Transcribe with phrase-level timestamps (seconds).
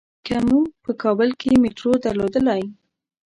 [0.25, 2.63] که مونږ په کابل کې میټرو درلودلای.